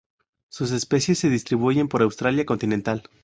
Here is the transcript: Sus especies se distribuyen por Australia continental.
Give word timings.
Sus 0.49 0.71
especies 0.71 1.19
se 1.19 1.29
distribuyen 1.29 1.87
por 1.87 2.01
Australia 2.01 2.43
continental. 2.43 3.03